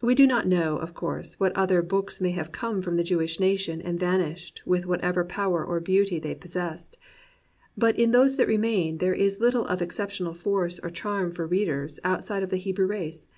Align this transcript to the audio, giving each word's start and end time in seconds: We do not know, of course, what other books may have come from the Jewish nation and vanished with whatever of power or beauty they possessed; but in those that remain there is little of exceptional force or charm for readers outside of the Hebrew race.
We 0.00 0.16
do 0.16 0.26
not 0.26 0.48
know, 0.48 0.76
of 0.78 0.92
course, 0.92 1.38
what 1.38 1.54
other 1.56 1.82
books 1.82 2.20
may 2.20 2.32
have 2.32 2.50
come 2.50 2.82
from 2.82 2.96
the 2.96 3.04
Jewish 3.04 3.38
nation 3.38 3.80
and 3.80 3.96
vanished 3.96 4.60
with 4.66 4.86
whatever 4.86 5.20
of 5.20 5.28
power 5.28 5.64
or 5.64 5.78
beauty 5.78 6.18
they 6.18 6.34
possessed; 6.34 6.98
but 7.78 7.96
in 7.96 8.10
those 8.10 8.34
that 8.38 8.48
remain 8.48 8.98
there 8.98 9.14
is 9.14 9.38
little 9.38 9.66
of 9.68 9.80
exceptional 9.80 10.34
force 10.34 10.80
or 10.82 10.90
charm 10.90 11.30
for 11.30 11.46
readers 11.46 12.00
outside 12.02 12.42
of 12.42 12.50
the 12.50 12.56
Hebrew 12.56 12.86
race. 12.88 13.28